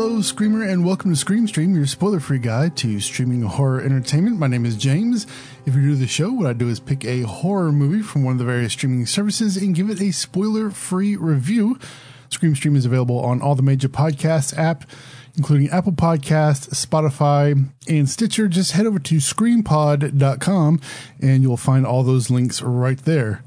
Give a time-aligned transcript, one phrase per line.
[0.00, 4.38] Hello, Screamer, and welcome to Scream Stream, your spoiler free guide to streaming horror entertainment.
[4.38, 5.26] My name is James.
[5.66, 8.22] If you're new to the show, what I do is pick a horror movie from
[8.22, 11.80] one of the various streaming services and give it a spoiler free review.
[12.28, 14.88] Scream Stream is available on all the major podcast app,
[15.36, 18.46] including Apple Podcast, Spotify, and Stitcher.
[18.46, 20.80] Just head over to screampod.com
[21.20, 23.42] and you'll find all those links right there.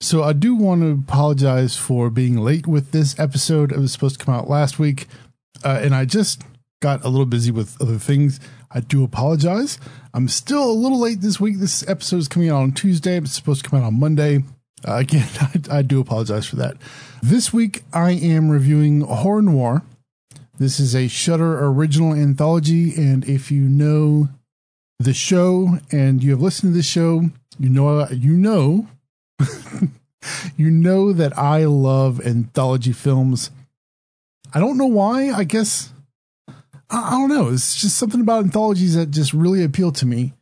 [0.00, 3.72] So I do want to apologize for being late with this episode.
[3.72, 5.08] It was supposed to come out last week,
[5.62, 6.42] uh, and I just
[6.80, 8.40] got a little busy with other things.
[8.70, 9.78] I do apologize.
[10.12, 11.58] I'm still a little late this week.
[11.58, 13.16] This episode is coming out on Tuesday.
[13.16, 14.44] It's supposed to come out on Monday.
[14.86, 16.76] Uh, again, I, I do apologize for that.
[17.22, 19.82] This week, I am reviewing Horror Noir.
[20.58, 24.28] This is a Shudder original anthology, and if you know
[25.00, 28.86] the show and you have listened to this show, you know you know
[30.56, 33.50] you know that I love anthology films.
[34.54, 35.30] I don't know why.
[35.30, 35.92] I guess
[36.90, 37.48] I, don't know.
[37.48, 40.34] It's just something about anthologies that just really appeal to me.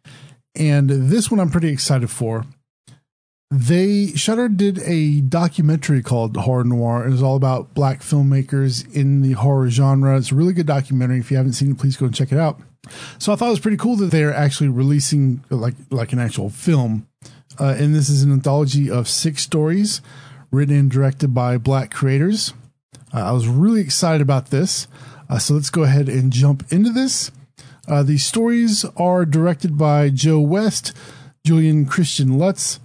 [0.55, 2.45] And this one I'm pretty excited for.
[3.51, 7.07] They Shudder did a documentary called Horror Noir.
[7.07, 10.17] It was all about black filmmakers in the horror genre.
[10.17, 11.19] It's a really good documentary.
[11.19, 12.61] If you haven't seen it, please go and check it out.
[13.19, 16.51] So I thought it was pretty cool that they're actually releasing like like an actual
[16.51, 17.07] film
[17.59, 20.01] uh, and this is an anthology of six stories
[20.51, 22.55] written and directed by black creators.
[23.13, 24.87] Uh, I was really excited about this.
[25.29, 27.31] Uh, so let's go ahead and jump into this.
[27.89, 30.93] Uh, the stories are directed by Joe West,
[31.45, 32.81] Julian Christian Lutz,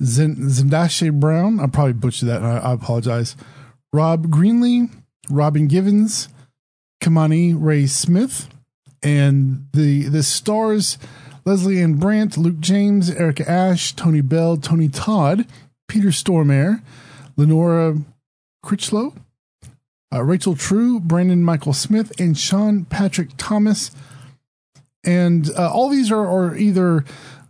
[0.00, 1.60] Zendashe Brown.
[1.60, 2.42] I probably butchered that.
[2.42, 3.36] I, I apologize.
[3.92, 4.90] Rob Greenlea,
[5.28, 6.28] Robin Givens,
[7.02, 8.48] Kimani Ray Smith,
[9.02, 10.98] and the the stars
[11.44, 15.46] Lesley-Ann Brandt, Luke James, Erica Ash, Tony Bell, Tony Todd,
[15.88, 16.82] Peter Stormare,
[17.36, 17.98] Lenora
[18.64, 19.14] Crichlow,
[20.14, 23.90] uh, Rachel True, Brandon Michael Smith, and Sean Patrick Thomas.
[25.04, 27.04] And uh, all these are, are either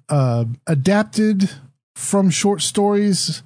[0.09, 1.51] uh, adapted
[1.95, 3.43] from short stories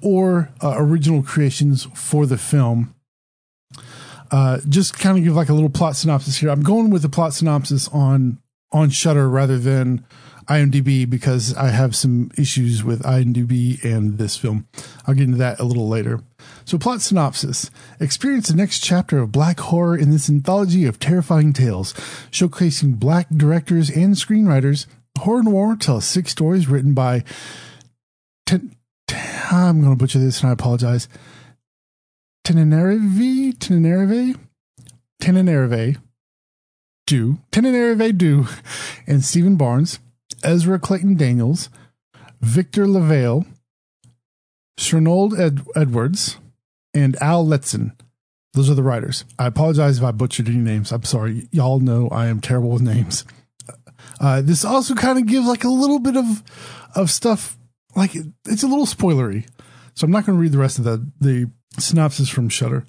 [0.00, 2.94] or uh, original creations for the film.
[4.30, 6.48] Uh, just kind of give like a little plot synopsis here.
[6.48, 8.38] I'm going with the plot synopsis on
[8.72, 10.02] on Shudder rather than
[10.48, 14.66] IMDb because I have some issues with IMDb and this film.
[15.06, 16.20] I'll get into that a little later.
[16.72, 21.52] So, plot synopsis Experience the next chapter of black horror in this anthology of terrifying
[21.52, 21.92] tales,
[22.30, 24.86] showcasing black directors and screenwriters.
[25.18, 27.24] Horror Noir tells six stories written by.
[28.46, 28.74] Ten,
[29.50, 31.08] I'm going to butcher this and I apologize.
[32.42, 33.58] Tenerife?
[33.58, 34.38] Tenerife?
[35.20, 35.98] Tenerife
[37.06, 38.46] Du, Tenerife Du,
[39.06, 39.98] and Steven Barnes,
[40.42, 41.68] Ezra Claytan Daniels,
[42.40, 43.44] Victor LaValle,
[44.80, 46.38] Chernold Ed- Edwards,
[46.94, 47.92] and Al Letson.
[48.54, 49.24] Those are the writers.
[49.38, 50.92] I apologize if I butchered any names.
[50.92, 51.48] I'm sorry.
[51.52, 53.24] Y'all know I am terrible with names.
[54.20, 56.42] Uh, this also kind of gives like a little bit of
[56.94, 57.56] of stuff.
[57.96, 59.46] Like it's a little spoilery,
[59.94, 62.84] so I'm not going to read the rest of the the synopsis from Shudder.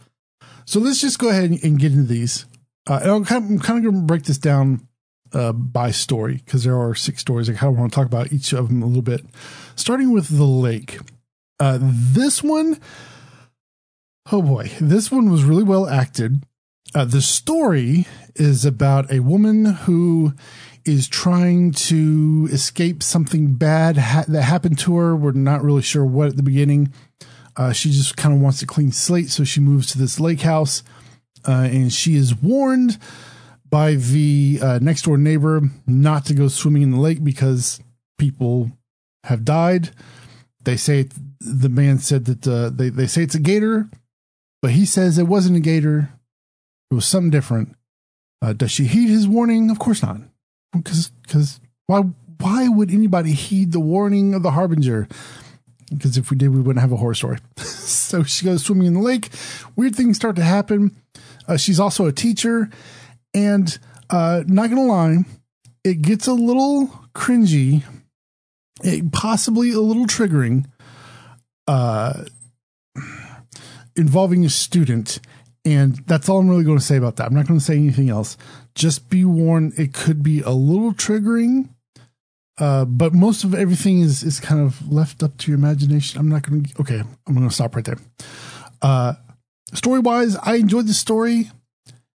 [0.66, 2.46] So let's just go ahead and get into these.
[2.88, 4.88] Uh, I'm kind of, I'm kind of going to break this down
[5.34, 7.50] uh, by story because there are six stories.
[7.50, 9.26] I kind of want to talk about each of them a little bit.
[9.76, 11.00] Starting with the lake.
[11.60, 12.80] Uh, this one,
[14.32, 16.44] oh boy, this one was really well acted.
[16.96, 20.34] Uh, the story is about a woman who
[20.86, 25.16] is trying to escape something bad ha- that happened to her.
[25.16, 26.94] We're not really sure what at the beginning.
[27.56, 30.42] Uh, she just kind of wants a clean slate, so she moves to this lake
[30.42, 30.84] house
[31.48, 32.98] uh, and she is warned
[33.70, 37.82] by the uh, next door neighbor not to go swimming in the lake because
[38.18, 38.72] people
[39.24, 39.90] have died.
[40.62, 41.10] They say
[41.40, 43.90] the man said that uh, they they say it's a gator,
[44.64, 46.10] but he says it wasn't a gator.
[46.90, 47.76] It was something different.
[48.42, 49.70] Uh, does she heed his warning?
[49.70, 50.22] Of course not,
[50.72, 52.00] because because why
[52.40, 55.10] why would anybody heed the warning of the harbinger?
[55.90, 57.40] Because if we did, we wouldn't have a horror story.
[57.58, 59.30] so she goes swimming in the lake.
[59.76, 60.96] Weird things start to happen.
[61.46, 62.70] Uh, she's also a teacher,
[63.34, 63.78] and
[64.10, 65.18] uh, not gonna lie,
[65.84, 67.84] it gets a little cringy,
[68.82, 70.68] it, possibly a little triggering,
[71.68, 72.24] uh,
[73.96, 75.20] involving a student.
[75.66, 77.28] And that's all I'm really going to say about that.
[77.28, 78.38] I'm not going to say anything else.
[78.76, 81.70] Just be warned, it could be a little triggering.
[82.58, 86.20] Uh, but most of everything is is kind of left up to your imagination.
[86.20, 86.82] I'm not going to.
[86.82, 87.98] Okay, I'm going to stop right there.
[88.82, 89.14] Uh,
[89.74, 91.50] story wise, I enjoyed the story.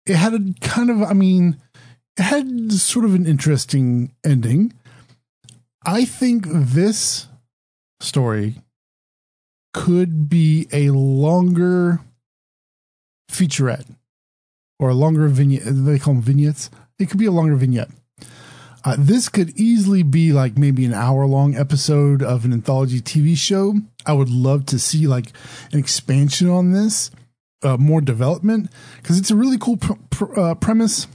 [0.04, 1.56] It had a kind of, I mean,
[2.18, 4.74] it had sort of an interesting ending.
[5.84, 7.28] I think this
[8.00, 8.56] story
[9.76, 12.00] could be a longer
[13.30, 13.86] featurette.
[14.78, 15.62] or a longer vignette.
[15.64, 16.70] They call them vignettes.
[16.98, 17.90] It could be a longer vignette.
[18.84, 23.36] Uh, this could easily be like maybe an hour long episode of an anthology TV
[23.36, 23.74] show.
[24.04, 25.32] I would love to see like
[25.72, 27.10] an expansion on this,
[27.62, 28.70] uh, more development,
[29.00, 31.06] because it's a really cool pr- pr- uh, premise.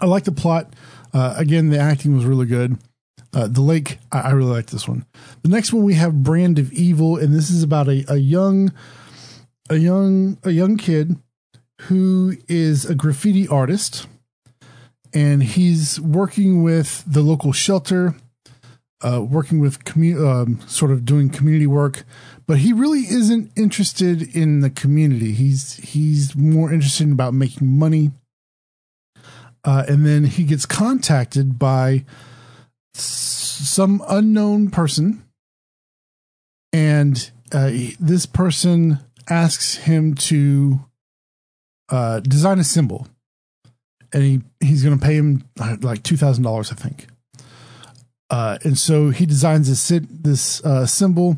[0.00, 0.72] I like the plot.
[1.12, 2.78] Uh, again, the acting was really good.
[3.34, 5.04] Uh, the lake, I, I really like this one.
[5.42, 8.72] The next one we have Brand of Evil, and this is about a, a young,
[9.68, 11.16] a young, a young kid
[11.82, 14.06] who is a graffiti artist
[15.14, 18.16] and he's working with the local shelter,
[19.00, 22.04] uh, working with commu- um, sort of doing community work.
[22.46, 25.32] But he really isn't interested in the community.
[25.32, 28.10] He's he's more interested in about making money.
[29.64, 32.04] Uh, and then he gets contacted by
[32.94, 35.24] some unknown person,
[36.72, 37.70] and uh,
[38.00, 40.80] this person asks him to
[41.88, 43.06] uh, design a symbol
[44.14, 47.08] and he he's going to pay him uh, like two thousand dollars, I think.
[48.30, 51.36] Uh, and so he designs this this uh, symbol,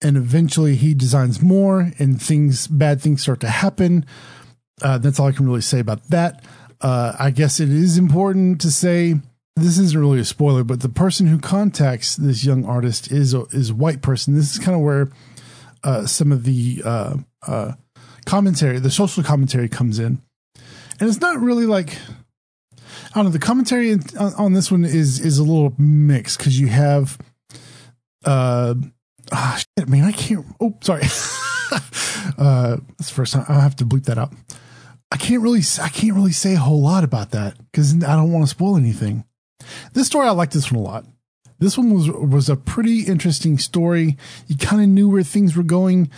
[0.00, 4.06] and eventually he designs more, and things bad things start to happen.
[4.80, 6.42] Uh, that's all I can really say about that.
[6.82, 9.16] I guess it is important to say
[9.60, 13.42] this isn't really a spoiler, but the person who contacts this young artist is a,
[13.52, 14.34] is white person.
[14.34, 15.08] This is kind of where
[15.84, 16.82] uh, some of the
[18.26, 20.20] commentary, the social commentary, comes in
[21.00, 21.96] and it's not really like
[23.12, 23.30] I don't know.
[23.30, 27.18] The commentary on, on this one is is a little mixed because you have,
[28.24, 28.74] uh,
[29.32, 30.46] ah, shit, man, I can't.
[30.60, 31.02] Oh, sorry.
[32.38, 34.32] uh, that's the first time I have to bleep that out.
[35.10, 38.30] I can't really, I can't really say a whole lot about that because I don't
[38.30, 39.24] want to spoil anything.
[39.92, 41.06] This story, I like this one a lot.
[41.58, 44.16] This one was was a pretty interesting story.
[44.46, 46.10] You kind of knew where things were going,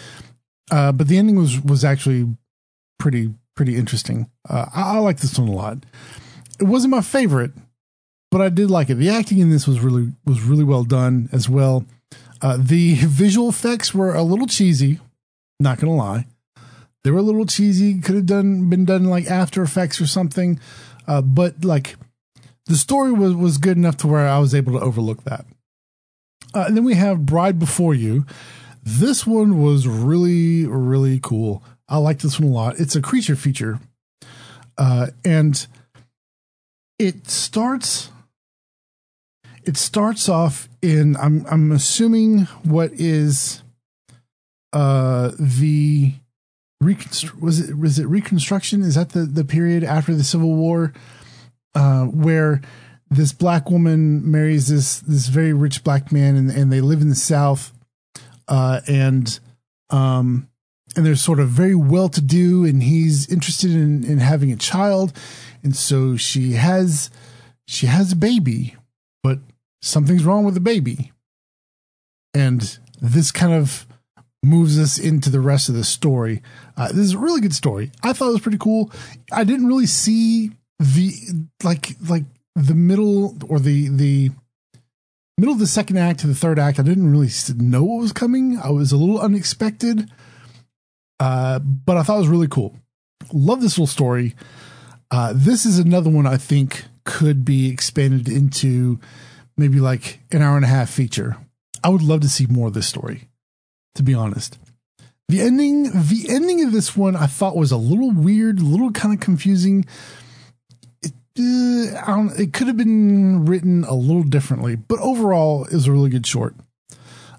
[0.70, 2.28] uh, but the ending was was actually
[2.98, 4.30] pretty pretty interesting.
[4.48, 5.84] Uh, I, I like this one a lot.
[6.60, 7.50] It wasn't my favorite,
[8.30, 8.94] but I did like it.
[8.94, 11.84] The acting in this was really was really well done as well.
[12.40, 15.00] Uh, the visual effects were a little cheesy,
[15.58, 16.26] not gonna lie.
[17.02, 18.00] They were a little cheesy.
[18.00, 20.60] Could have done been done like After Effects or something,
[21.08, 21.96] uh, but like
[22.66, 25.44] the story was was good enough to where I was able to overlook that.
[26.54, 28.26] Uh, and then we have Bride Before You.
[28.82, 31.62] This one was really really cool.
[31.88, 32.80] I like this one a lot.
[32.80, 33.80] It's a creature feature,
[34.78, 35.66] uh, and
[36.98, 38.10] it starts.
[39.64, 43.62] It starts off in I'm I'm assuming what is
[44.72, 46.14] uh the
[46.82, 50.92] reconstru- was it was it reconstruction is that the the period after the civil war
[51.74, 52.60] uh where
[53.10, 57.08] this black woman marries this this very rich black man and and they live in
[57.08, 57.72] the south
[58.48, 59.40] uh and
[59.90, 60.48] um
[60.96, 64.56] and they're sort of very well to do and he's interested in, in having a
[64.56, 65.12] child.
[65.62, 67.10] And so she has
[67.66, 68.76] she has a baby
[69.22, 69.38] but
[69.80, 71.12] something's wrong with the baby.
[72.34, 73.86] And this kind of
[74.42, 76.42] moves us into the rest of the story.
[76.76, 77.92] Uh, this is a really good story.
[78.02, 78.90] I thought it was pretty cool.
[79.30, 80.50] I didn't really see
[80.82, 81.12] the
[81.62, 82.24] like like
[82.54, 84.30] the middle or the the
[85.38, 88.12] middle of the second act to the third act i didn't really know what was
[88.12, 90.08] coming i was a little unexpected
[91.22, 92.74] uh, but I thought it was really cool.
[93.32, 94.34] Love this little story.
[95.08, 98.98] Uh, this is another one I think could be expanded into
[99.56, 101.36] maybe like an hour and a half feature.
[101.84, 103.28] I would love to see more of this story,
[103.94, 104.58] to be honest.
[105.28, 108.90] The ending, the ending of this one, I thought was a little weird, a little
[108.90, 109.86] kind of confusing.
[111.34, 116.10] It, uh, it could have been written a little differently, but overall, was a really
[116.10, 116.54] good short.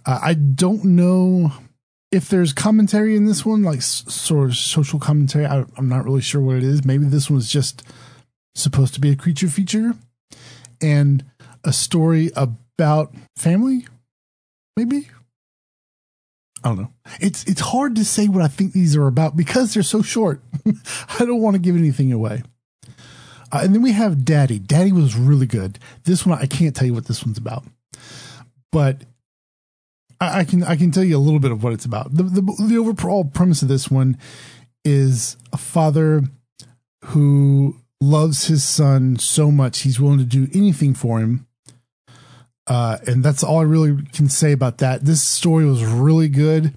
[0.05, 1.53] Uh, I don't know
[2.11, 6.21] if there's commentary in this one, like sort of social commentary, I, am not really
[6.21, 6.85] sure what it is.
[6.85, 7.83] Maybe this one's just
[8.55, 9.93] supposed to be a creature feature
[10.79, 11.25] and
[11.63, 13.87] a story about family.
[14.77, 15.09] Maybe
[16.63, 16.93] I don't know.
[17.19, 20.41] It's it's hard to say what I think these are about because they're so short.
[21.19, 22.43] I don't want to give anything away.
[23.53, 24.57] Uh, and then we have Daddy.
[24.57, 25.77] Daddy was really good.
[26.05, 27.63] This one I can't tell you what this one's about,
[28.71, 29.03] but
[30.19, 32.15] I, I can I can tell you a little bit of what it's about.
[32.15, 34.17] The, the the overall premise of this one
[34.83, 36.23] is a father
[37.05, 41.45] who loves his son so much he's willing to do anything for him.
[42.65, 45.05] Uh, and that's all I really can say about that.
[45.05, 46.73] This story was really good.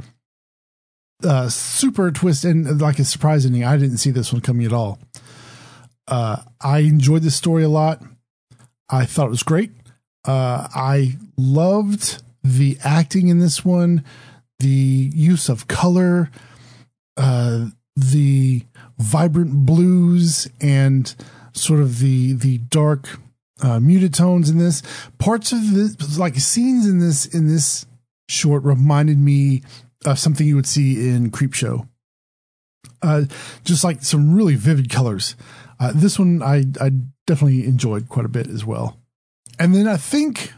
[1.24, 3.64] Uh, super twist and like a surprise ending.
[3.64, 4.98] I didn't see this one coming at all.
[6.08, 8.02] Uh, I enjoyed this story a lot.
[8.88, 9.72] I thought it was great.
[10.24, 14.04] Uh, I loved the acting in this one,
[14.58, 16.30] the use of color,
[17.16, 18.62] uh, the
[18.98, 21.14] vibrant blues and
[21.52, 23.18] sort of the the dark
[23.62, 24.82] uh, muted tones in this.
[25.18, 27.86] Parts of this, like scenes in this in this
[28.28, 29.62] short, reminded me
[30.04, 31.88] of something you would see in Creepshow.
[33.02, 33.24] Uh,
[33.64, 35.36] just like some really vivid colors.
[35.78, 36.90] Uh, this one I I
[37.26, 38.98] definitely enjoyed quite a bit as well.
[39.58, 40.52] And then I think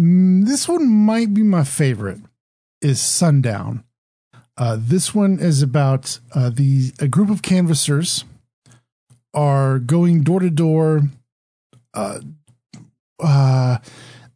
[0.00, 2.20] mm, this one might be my favorite
[2.80, 3.84] is Sundown.
[4.56, 8.24] Uh, this one is about uh, the a group of canvassers
[9.32, 11.02] are going door to door.
[11.92, 12.20] Uh,
[13.20, 13.78] uh,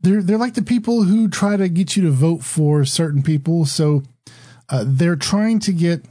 [0.01, 3.65] they're they're like the people who try to get you to vote for certain people.
[3.65, 4.03] So
[4.69, 6.05] uh, they're trying to get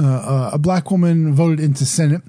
[0.00, 2.22] a black woman voted into Senate,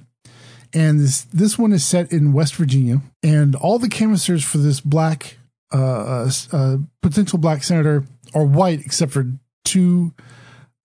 [0.74, 4.82] and this this one is set in West Virginia, and all the canvassers for this
[4.82, 5.38] black
[5.74, 9.26] uh, uh, uh potential black senator are white except for
[9.66, 10.14] two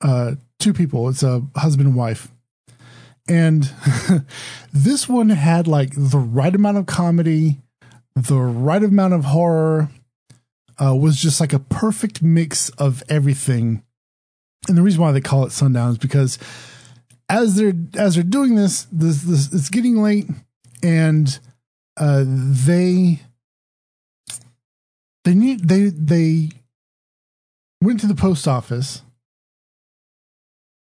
[0.01, 1.09] uh, two people.
[1.09, 2.29] It's a husband and wife.
[3.29, 3.71] And
[4.73, 7.61] this one had like the right amount of comedy,
[8.15, 9.89] the right amount of horror,
[10.83, 13.83] uh, was just like a perfect mix of everything.
[14.69, 16.39] And the reason why they call it Sundown is because
[17.29, 20.29] as they're as they're doing this, this, this it's getting late,
[20.83, 21.39] and
[21.97, 23.21] uh, they
[25.25, 26.51] they need they they
[27.81, 29.03] went to the post office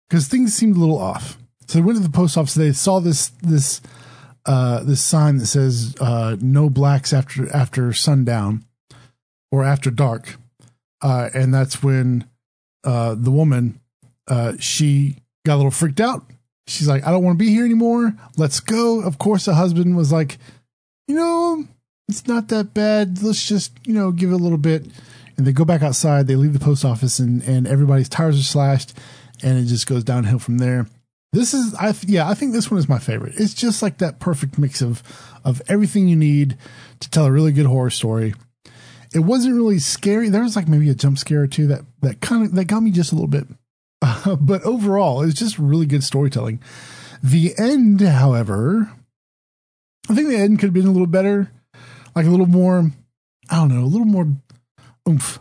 [0.09, 1.39] because things seemed a little off.
[1.69, 2.55] So they went to the post office.
[2.55, 3.81] They saw this this
[4.45, 8.65] uh, this sign that says uh, "No blacks after after sundown
[9.51, 10.37] or after dark,"
[11.01, 12.29] uh, and that's when
[12.85, 13.81] uh, the woman
[14.29, 16.25] uh, she got a little freaked out.
[16.67, 18.15] She's like, "I don't want to be here anymore.
[18.37, 20.39] Let's go." Of course, the husband was like,
[21.09, 21.65] "You know,
[22.09, 23.23] it's not that bad.
[23.23, 24.87] Let's just you know give it a little bit."
[25.37, 26.27] And they go back outside.
[26.27, 28.95] They leave the post office, and and everybody's tires are slashed
[29.43, 30.87] and it just goes downhill from there.
[31.33, 33.35] This is, I yeah, I think this one is my favorite.
[33.37, 35.03] It's just like that perfect mix of
[35.45, 36.59] of everything you need
[37.01, 38.35] to tell a really good horror story.
[39.15, 40.29] It wasn't really scary.
[40.29, 42.81] There was like maybe a jump scare or two that that kind of that got
[42.81, 43.47] me just a little bit,
[44.41, 46.61] but overall, it's just really good storytelling.
[47.23, 48.93] The end, however,
[50.09, 51.53] I think the end could have been a little better,
[52.15, 52.91] like a little more.
[53.51, 54.29] I don't know, a little more
[55.09, 55.39] oomph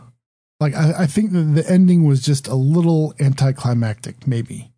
[0.62, 4.70] like I, I think that the ending was just a little anticlimactic, maybe.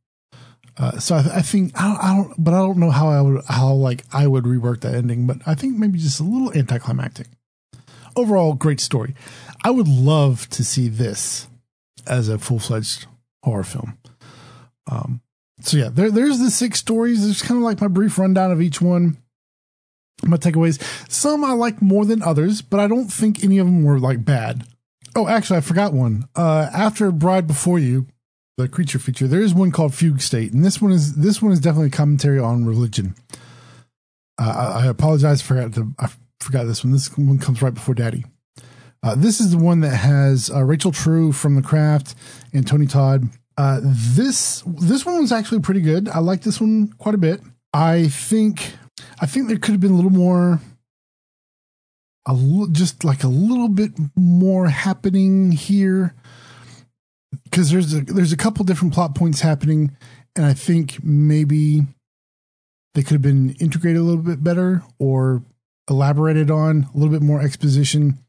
[0.78, 3.20] Uh, so I, I think I don't, I don't, but I don't know how I
[3.20, 5.26] would how like I would rework that ending.
[5.26, 7.26] But I think maybe just a little anticlimactic.
[8.16, 9.14] Overall, great story.
[9.62, 11.48] I would love to see this
[12.06, 13.06] as a full fledged
[13.44, 13.98] horror film.
[14.90, 15.20] Um,
[15.60, 17.28] so yeah, there, there's the six stories.
[17.28, 19.18] It's kind of like my brief rundown of each one.
[20.22, 20.82] My takeaways.
[21.10, 24.24] Some I like more than others, but I don't think any of them were like
[24.24, 24.66] bad.
[25.16, 26.24] Oh, actually, I forgot one.
[26.34, 28.06] Uh, after Bride Before You,
[28.56, 31.52] the creature feature, there is one called Fugue State, and this one is this one
[31.52, 33.14] is definitely a commentary on religion.
[34.38, 36.08] Uh, I, I, apologize, forgot to I
[36.40, 36.92] forgot this one.
[36.92, 38.24] This one comes right before Daddy.
[39.04, 42.14] Uh, this is the one that has uh, Rachel True from The Craft
[42.54, 43.28] and Tony Todd.
[43.58, 46.08] Uh, this this one was actually pretty good.
[46.08, 47.42] I like this one quite a bit.
[47.74, 48.72] I think
[49.20, 50.58] I think there could have been a little more
[52.26, 56.14] a l- just like a little bit more happening here
[57.44, 59.94] because there's a there's a couple different plot points happening
[60.36, 61.82] and i think maybe
[62.94, 65.42] they could have been integrated a little bit better or
[65.90, 68.23] elaborated on a little bit more exposition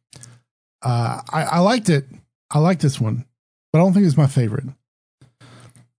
[0.86, 2.06] uh, I, I liked it
[2.51, 3.25] i like this one
[3.74, 4.65] but i don't think it's my favorite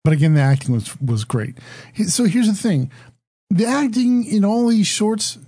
[0.05, 1.59] but again the acting was was great
[2.07, 2.91] so here's the thing
[3.51, 5.39] the acting in all these shorts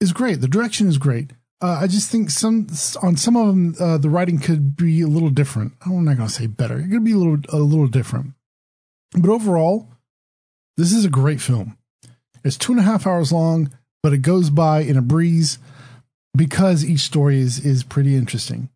[0.00, 1.32] is great the direction is great
[1.64, 2.66] uh, I just think some
[3.02, 5.72] on some of them uh, the writing could be a little different.
[5.86, 6.78] I'm not going to say better.
[6.78, 8.34] It could be a little a little different,
[9.16, 9.88] but overall,
[10.76, 11.78] this is a great film.
[12.44, 13.70] It's two and a half hours long,
[14.02, 15.58] but it goes by in a breeze
[16.36, 18.68] because each story is is pretty interesting.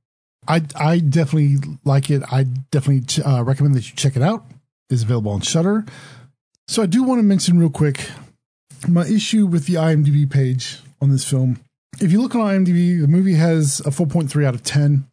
[0.48, 2.22] I I definitely like it.
[2.30, 4.46] I definitely uh, recommend that you check it out.
[4.90, 5.84] It's available on Shudder.
[6.66, 8.10] So I do want to mention real quick
[8.88, 11.60] my issue with the IMDb page on this film
[12.00, 15.06] if you look on IMDb, the movie has a 4.3 out of 10,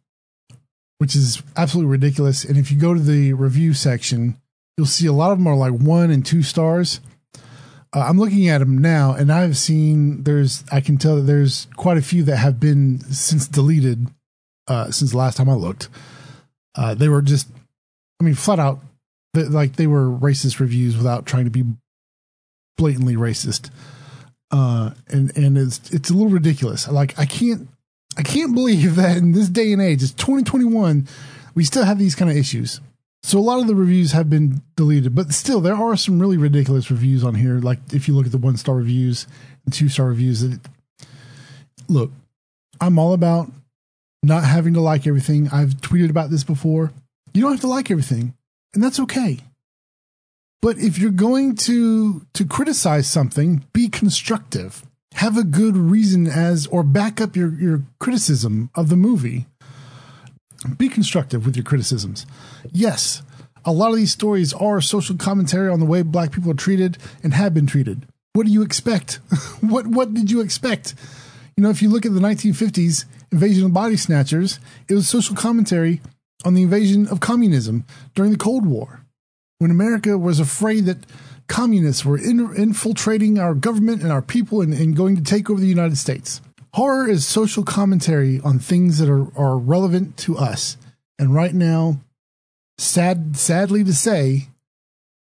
[0.98, 2.44] which is absolutely ridiculous.
[2.44, 4.40] And if you go to the review section,
[4.76, 7.00] you'll see a lot of them are like one and two stars.
[7.92, 11.66] Uh, I'm looking at them now, and I've seen there's I can tell that there's
[11.76, 14.08] quite a few that have been since deleted
[14.68, 15.88] uh, since the last time I looked.
[16.74, 17.48] Uh, they were just,
[18.20, 18.80] I mean, flat out,
[19.34, 21.64] like they were racist reviews without trying to be
[22.76, 23.70] blatantly racist
[24.50, 26.88] uh, and and it's it's a little ridiculous.
[26.88, 27.68] Like I can't
[28.16, 31.06] I can't believe that in this day and age, it's 2021,
[31.54, 32.80] we still have these kind of issues.
[33.22, 36.36] So a lot of the reviews have been deleted, but still there are some really
[36.36, 37.58] ridiculous reviews on here.
[37.58, 39.26] Like if you look at the one star reviews
[39.64, 40.60] and two star reviews, that
[41.88, 42.12] look,
[42.80, 43.50] I'm all about
[44.26, 45.48] not having to like everything.
[45.52, 46.92] I've tweeted about this before.
[47.32, 48.34] You don't have to like everything,
[48.74, 49.40] and that's okay.
[50.62, 54.82] But if you're going to to criticize something, be constructive.
[55.14, 59.46] Have a good reason as or back up your your criticism of the movie.
[60.76, 62.26] Be constructive with your criticisms.
[62.72, 63.22] Yes,
[63.64, 66.98] a lot of these stories are social commentary on the way black people are treated
[67.22, 68.06] and have been treated.
[68.32, 69.14] What do you expect?
[69.60, 70.94] what what did you expect?
[71.56, 75.34] You know, if you look at the 1950s invasion of body snatchers, it was social
[75.34, 76.02] commentary
[76.44, 77.84] on the invasion of communism
[78.14, 79.06] during the Cold War,
[79.58, 81.06] when America was afraid that
[81.48, 85.60] communists were in, infiltrating our government and our people and, and going to take over
[85.60, 86.42] the United States.
[86.74, 90.76] Horror is social commentary on things that are, are relevant to us.
[91.18, 92.00] And right now,
[92.76, 94.48] sad sadly to say,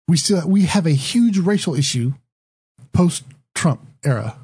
[0.07, 2.13] we still we have a huge racial issue
[2.93, 3.23] post
[3.55, 4.37] Trump era.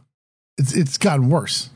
[0.57, 1.69] It's it's gotten worse.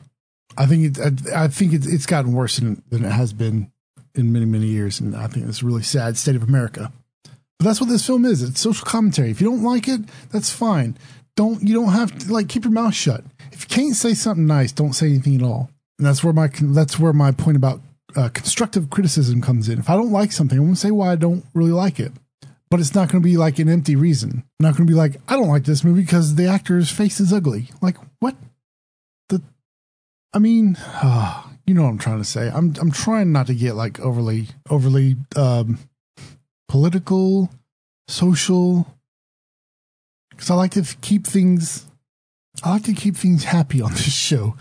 [0.59, 3.71] I think it, I, I think it's, it's gotten worse than, than it has been
[4.13, 6.91] in many many years, and I think it's a really sad state of America.
[7.57, 8.43] But that's what this film is.
[8.43, 9.31] It's social commentary.
[9.31, 10.01] If you don't like it,
[10.31, 10.97] that's fine.
[11.35, 13.23] Don't you don't have to like keep your mouth shut.
[13.51, 15.69] If you can't say something nice, don't say anything at all.
[15.97, 17.81] And that's where my that's where my point about
[18.15, 19.79] uh, constructive criticism comes in.
[19.79, 22.11] If I don't like something, I'm going to say why I don't really like it.
[22.69, 24.43] But it's not going to be like an empty reason.
[24.59, 27.19] I'm not going to be like I don't like this movie because the actor's face
[27.19, 27.69] is ugly.
[27.81, 28.35] Like what?
[30.33, 32.49] I mean, uh, you know what I'm trying to say.
[32.53, 35.79] I'm I'm trying not to get like overly overly um,
[36.67, 37.49] political,
[38.07, 38.87] social,
[40.31, 41.85] because I like to keep things.
[42.63, 44.55] I like to keep things happy on this show,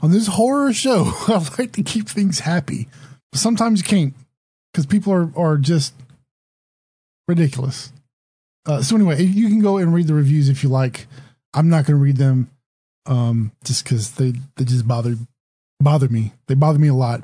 [0.00, 1.12] on this horror show.
[1.28, 2.88] I like to keep things happy.
[3.30, 4.14] But sometimes you can't
[4.72, 5.94] because people are are just
[7.28, 7.92] ridiculous.
[8.66, 11.06] Uh, so anyway, you can go and read the reviews if you like.
[11.54, 12.50] I'm not going to read them
[13.06, 15.16] um, just because they they just bother
[15.80, 16.32] bother me.
[16.46, 17.22] They bother me a lot.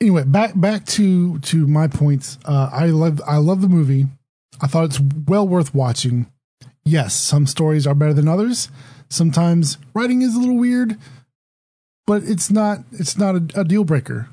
[0.00, 2.38] Anyway, back back to to my points.
[2.44, 4.06] Uh, I love I love the movie.
[4.60, 6.30] I thought it's well worth watching.
[6.84, 8.68] Yes, some stories are better than others.
[9.08, 10.98] Sometimes writing is a little weird,
[12.06, 14.28] but it's not it's not a, a deal breaker.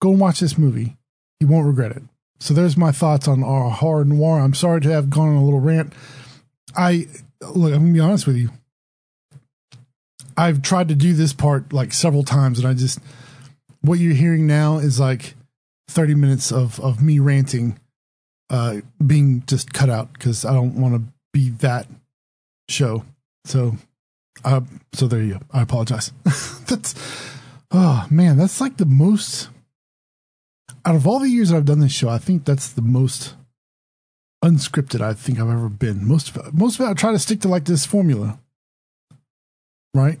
[0.00, 0.96] Go and watch this movie.
[1.40, 2.02] You won't regret it.
[2.38, 4.40] So there's my thoughts on our horror noir.
[4.40, 5.92] I'm sorry to have gone on a little rant.
[6.76, 7.06] I
[7.40, 7.72] look.
[7.72, 8.50] I'm gonna be honest with you.
[10.40, 12.98] I've tried to do this part like several times, and I just
[13.82, 15.34] what you're hearing now is like
[15.88, 17.78] 30 minutes of of me ranting,
[18.48, 21.02] uh, being just cut out because I don't want to
[21.34, 21.88] be that
[22.70, 23.04] show.
[23.44, 23.76] So,
[24.42, 24.62] uh,
[24.94, 25.40] so there you go.
[25.52, 26.10] I apologize.
[26.66, 26.94] that's
[27.70, 29.50] oh man, that's like the most
[30.86, 32.08] out of all the years that I've done this show.
[32.08, 33.34] I think that's the most
[34.42, 36.08] unscripted I think I've ever been.
[36.08, 38.40] Most of most of it, I try to stick to like this formula,
[39.92, 40.18] right?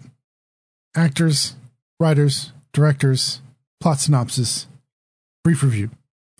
[0.96, 1.54] Actors,
[1.98, 3.40] writers, directors,
[3.80, 4.66] plot synopsis,
[5.44, 5.90] brief review.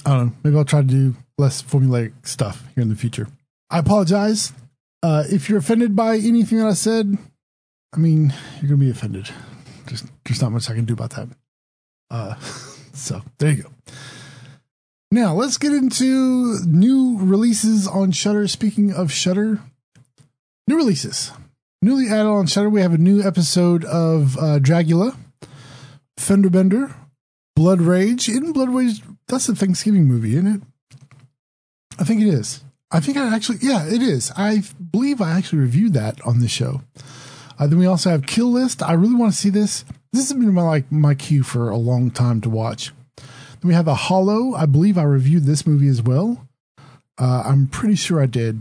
[0.05, 0.33] I don't know.
[0.43, 3.29] Maybe I'll try to do less formulaic stuff here in the future.
[3.71, 4.53] I apologize.
[5.03, 7.17] Uh, if you're offended by anything that I said,
[7.93, 9.31] I mean, you're going to be offended.
[9.87, 11.29] There's, there's not much I can do about that.
[12.11, 12.35] Uh,
[12.93, 13.71] so there you go.
[15.13, 18.47] Now let's get into new releases on Shudder.
[18.47, 19.61] Speaking of Shudder,
[20.69, 21.33] new releases.
[21.83, 25.17] Newly added on Shudder, we have a new episode of uh, Dragula,
[26.19, 26.95] Fenderbender,
[27.57, 28.29] Blood Rage.
[28.29, 30.63] In Blood Rage, that's a Thanksgiving movie, isn't it?
[31.99, 32.63] I think it is.
[32.91, 34.31] I think I actually, yeah, it is.
[34.37, 36.83] I believe I actually reviewed that on the show.
[37.59, 38.83] Uh, then we also have Kill List.
[38.83, 39.87] I really want to see this.
[40.13, 42.93] This has been my like my queue for a long time to watch.
[43.17, 44.55] Then we have The Hollow.
[44.55, 46.47] I believe I reviewed this movie as well.
[47.17, 48.61] Uh, I'm pretty sure I did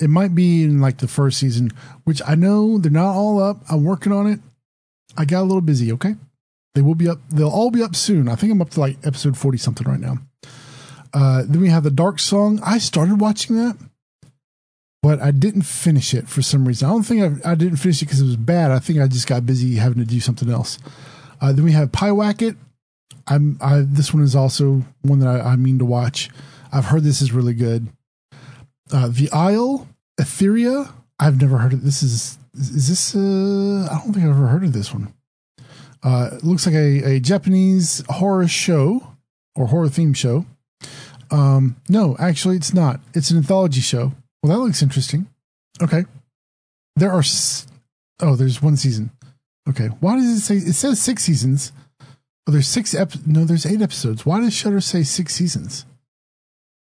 [0.00, 1.70] it might be in like the first season,
[2.04, 3.62] which I know they're not all up.
[3.70, 4.40] I'm working on it.
[5.16, 5.92] I got a little busy.
[5.92, 6.16] Okay,
[6.74, 7.18] they will be up.
[7.30, 8.28] They'll all be up soon.
[8.28, 10.18] I think I'm up to like episode forty something right now.
[11.12, 12.60] Uh, then we have the Dark Song.
[12.64, 13.76] I started watching that,
[15.02, 16.88] but I didn't finish it for some reason.
[16.88, 18.70] I don't think I, I didn't finish it because it was bad.
[18.70, 20.78] I think I just got busy having to do something else.
[21.40, 22.56] Uh, then we have Pyewacket.
[23.26, 26.30] I'm I, this one is also one that I, I mean to watch.
[26.72, 27.88] I've heard this is really good.
[28.92, 29.88] Uh, the Isle,
[30.20, 30.92] Etheria.
[31.18, 32.02] I've never heard of this.
[32.02, 33.14] Is is this?
[33.14, 35.12] Uh, I don't think I've ever heard of this one.
[36.02, 39.14] Uh, it looks like a, a Japanese horror show
[39.54, 40.46] or horror theme show.
[41.30, 43.00] Um, no, actually, it's not.
[43.14, 44.12] It's an anthology show.
[44.42, 45.28] Well, that looks interesting.
[45.82, 46.04] Okay,
[46.96, 47.20] there are.
[47.20, 47.66] S-
[48.20, 49.10] oh, there's one season.
[49.68, 50.56] Okay, why does it say?
[50.56, 51.72] It says six seasons.
[52.46, 53.12] Oh, there's six ep.
[53.26, 54.24] No, there's eight episodes.
[54.26, 55.84] Why does Shudder say six seasons?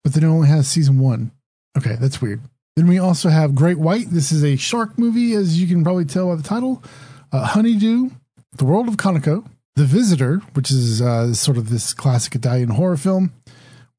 [0.03, 1.31] but then it only has season one.
[1.77, 2.41] Okay, that's weird.
[2.75, 4.09] Then we also have Great White.
[4.09, 6.83] This is a shark movie, as you can probably tell by the title.
[7.31, 8.09] Uh, Honeydew,
[8.53, 12.97] The World of Kanako, The Visitor, which is uh, sort of this classic Italian horror
[12.97, 13.33] film.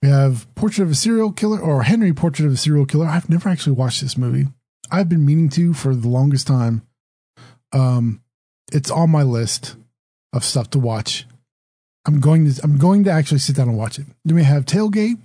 [0.03, 3.07] We have Portrait of a Serial Killer, or Henry Portrait of a Serial Killer.
[3.07, 4.47] I've never actually watched this movie.
[4.91, 6.83] I've been meaning to for the longest time.
[7.73, 8.23] Um,
[8.73, 9.77] it's on my list
[10.33, 11.27] of stuff to watch.
[12.07, 14.07] I'm going to I'm going to actually sit down and watch it.
[14.25, 15.19] Then we have Tailgate,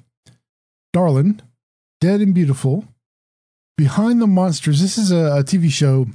[0.94, 1.42] Darlin,
[2.02, 2.86] Dead and Beautiful,
[3.78, 4.82] Behind the Monsters.
[4.82, 6.08] This is a, a TV show,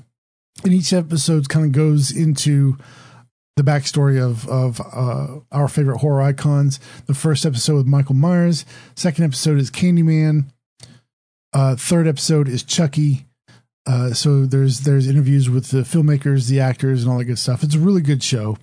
[0.65, 2.77] and each episode kind of goes into
[3.57, 6.81] the backstory of of uh, our favorite horror icons.
[7.07, 8.65] The first episode with Michael Myers.
[8.95, 10.47] Second episode is Candyman.
[11.53, 13.27] Uh, third episode is Chucky.
[13.87, 17.63] Uh, so there's there's interviews with the filmmakers, the actors, and all that good stuff.
[17.63, 18.57] It's a really good show.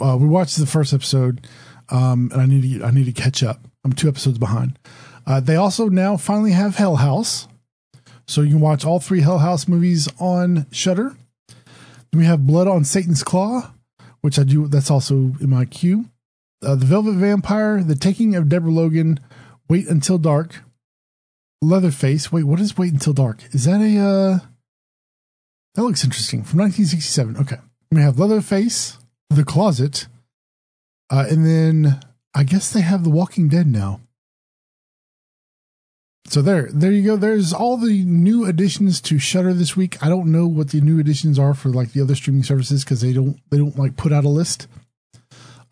[0.00, 1.46] Uh, we watched the first episode,
[1.88, 3.60] um, and I need to I need to catch up.
[3.84, 4.78] I'm two episodes behind.
[5.26, 7.48] Uh, they also now finally have Hell House,
[8.26, 11.16] so you can watch all three Hell House movies on Shudder.
[11.48, 13.72] Then we have Blood on Satan's Claw,
[14.20, 14.66] which I do.
[14.66, 16.06] That's also in my queue.
[16.62, 19.20] Uh, the Velvet Vampire, The Taking of Deborah Logan,
[19.68, 20.62] Wait Until Dark,
[21.62, 22.30] Leatherface.
[22.30, 23.42] Wait, what is Wait Until Dark?
[23.52, 24.38] Is that a uh
[25.74, 26.42] that looks interesting.
[26.42, 27.36] From 1967.
[27.38, 27.56] Okay.
[27.92, 28.98] We have Leatherface,
[29.30, 30.08] The Closet,
[31.10, 32.00] uh, and then
[32.34, 34.00] I guess they have The Walking Dead now.
[36.30, 37.16] So there, there you go.
[37.16, 40.00] There's all the new additions to Shudder this week.
[40.00, 43.00] I don't know what the new additions are for like the other streaming services because
[43.00, 44.68] they don't they don't like put out a list.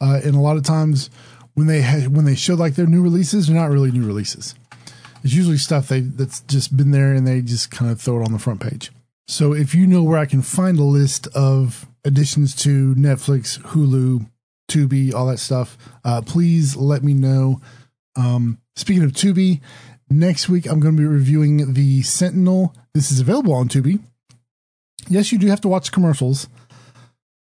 [0.01, 1.11] Uh, and a lot of times
[1.55, 4.57] when they ha- when they show like their new releases, they're not really new releases.
[5.23, 8.25] It's usually stuff they that's just been there and they just kind of throw it
[8.25, 8.91] on the front page.
[9.29, 14.29] So if you know where I can find a list of additions to Netflix, Hulu,
[14.69, 17.61] Tubi, all that stuff, uh, please let me know.
[18.17, 19.61] Um, speaking of Tubi,
[20.11, 22.75] next week I'm going to be reviewing the Sentinel.
[22.95, 24.01] This is available on Tubi.
[25.09, 26.49] Yes, you do have to watch commercials,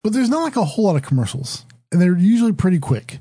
[0.03, 3.19] but there's not like a whole lot of commercials, and they're usually pretty quick.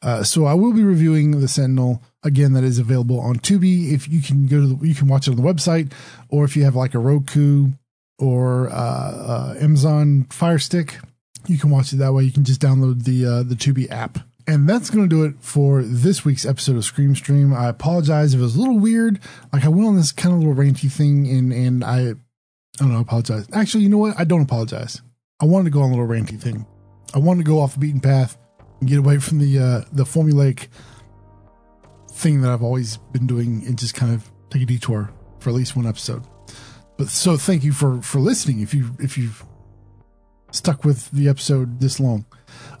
[0.00, 2.54] Uh, so I will be reviewing the Sentinel again.
[2.54, 3.92] That is available on Tubi.
[3.92, 5.92] If you can go to, the, you can watch it on the website,
[6.28, 7.68] or if you have like a Roku
[8.18, 10.98] or uh, uh, Amazon Fire Stick,
[11.46, 12.24] you can watch it that way.
[12.24, 14.18] You can just download the uh, the Tubi app.
[14.46, 17.54] And that's going to do it for this week's episode of Scream Stream.
[17.54, 19.20] I apologize if it was a little weird.
[19.52, 22.14] Like I went on this kind of little ranty thing, and and I, I
[22.78, 23.46] don't know, apologize.
[23.52, 24.18] Actually, you know what?
[24.18, 25.00] I don't apologize.
[25.40, 26.66] I wanted to go on a little ranty thing.
[27.14, 28.36] I wanted to go off the beaten path
[28.80, 30.68] and get away from the uh, the formulaic
[32.10, 35.56] thing that I've always been doing, and just kind of take a detour for at
[35.56, 36.24] least one episode.
[36.98, 38.60] But so thank you for for listening.
[38.60, 39.44] If you if you've
[40.52, 42.26] stuck with the episode this long.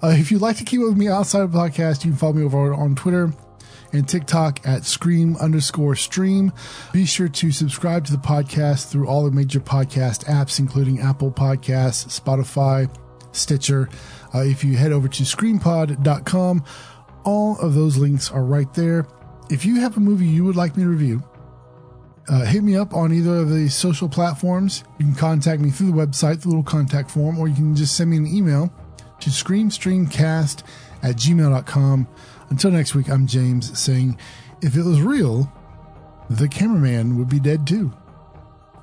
[0.02, 2.18] Uh, if you'd like to keep up with me outside of the podcast, you can
[2.18, 3.32] follow me over on Twitter
[3.92, 6.52] and TikTok at scream underscore stream.
[6.92, 11.30] Be sure to subscribe to the podcast through all the major podcast apps, including Apple
[11.30, 12.92] Podcasts, Spotify,
[13.30, 13.88] Stitcher.
[14.34, 16.64] Uh, if you head over to screampod.com,
[17.24, 19.06] all of those links are right there.
[19.50, 21.22] If you have a movie you would like me to review,
[22.28, 24.82] uh, hit me up on either of the social platforms.
[24.98, 27.96] You can contact me through the website, the little contact form, or you can just
[27.96, 28.72] send me an email
[29.22, 30.62] to screamstreamcast
[31.02, 32.08] at gmail.com.
[32.50, 34.18] Until next week, I'm James saying,
[34.60, 35.50] if it was real,
[36.28, 37.92] the cameraman would be dead too.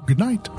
[0.05, 0.49] Good night.